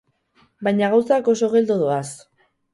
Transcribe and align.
Baina 0.67 0.89
gauzak 0.95 1.31
oso 1.35 1.53
geldo 1.53 1.81
doaz. 1.85 2.05